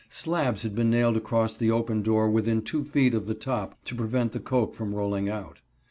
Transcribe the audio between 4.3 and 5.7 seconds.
the coke from rolling out.